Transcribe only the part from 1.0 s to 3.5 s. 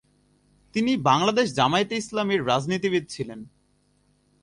বাংলাদেশ জামায়াতে ইসলামীর রাজনীতিবিদ ছিলেন।